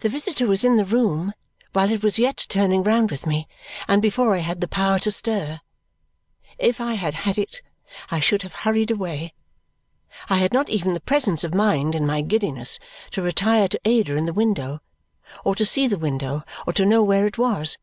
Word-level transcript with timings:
The 0.00 0.10
visitor 0.10 0.46
was 0.46 0.62
in 0.62 0.76
the 0.76 0.84
room 0.84 1.32
while 1.72 1.90
it 1.90 2.02
was 2.02 2.18
yet 2.18 2.44
turning 2.50 2.82
round 2.82 3.10
with 3.10 3.26
me 3.26 3.48
and 3.88 4.02
before 4.02 4.34
I 4.36 4.40
had 4.40 4.60
the 4.60 4.68
power 4.68 4.98
to 4.98 5.10
stir. 5.10 5.62
If 6.58 6.82
I 6.82 6.96
had 6.96 7.14
had 7.14 7.38
it, 7.38 7.62
I 8.10 8.20
should 8.20 8.42
have 8.42 8.52
hurried 8.52 8.90
away. 8.90 9.32
I 10.28 10.36
had 10.36 10.52
not 10.52 10.68
even 10.68 10.92
the 10.92 11.00
presence 11.00 11.44
of 11.44 11.54
mind, 11.54 11.94
in 11.94 12.04
my 12.04 12.20
giddiness, 12.20 12.78
to 13.12 13.22
retire 13.22 13.68
to 13.68 13.80
Ada 13.86 14.16
in 14.18 14.26
the 14.26 14.34
window, 14.34 14.82
or 15.44 15.54
to 15.54 15.64
see 15.64 15.86
the 15.86 15.96
window, 15.96 16.44
or 16.66 16.74
to 16.74 16.84
know 16.84 17.02
where 17.02 17.26
it 17.26 17.38
was. 17.38 17.78